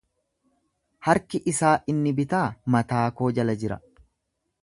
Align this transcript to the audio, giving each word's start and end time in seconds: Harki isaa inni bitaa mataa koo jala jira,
Harki 1.07 1.41
isaa 1.51 1.73
inni 1.93 2.15
bitaa 2.21 2.41
mataa 2.77 3.05
koo 3.19 3.31
jala 3.41 3.57
jira, 3.65 3.79